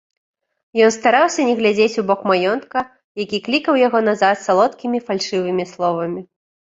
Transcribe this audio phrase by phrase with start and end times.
[0.85, 2.79] Ён стараўся не глядзець у бок маёнтка,
[3.23, 6.21] які клікаў яго назад салодкімі фальшывымі словамі.